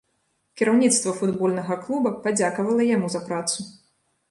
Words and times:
Кіраўніцтва 0.61 1.13
футбольнага 1.19 1.77
клуба 1.83 2.13
падзякавала 2.25 2.91
яму 2.95 3.07
за 3.17 3.25
працу. 3.31 3.71